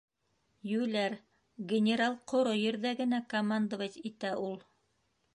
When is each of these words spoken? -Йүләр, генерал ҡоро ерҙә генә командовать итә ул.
-Йүләр, 0.75 1.15
генерал 1.73 2.15
ҡоро 2.33 2.53
ерҙә 2.59 2.93
генә 3.01 3.19
командовать 3.33 3.99
итә 4.11 4.33
ул. 4.49 4.57